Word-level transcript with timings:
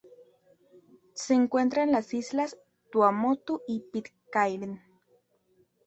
Se 1.13 1.35
encuentra 1.35 1.83
en 1.83 1.91
las 1.91 2.15
islas 2.15 2.57
Tuamotu 2.91 3.61
y 3.67 3.81
Pitcairn. 3.81 4.81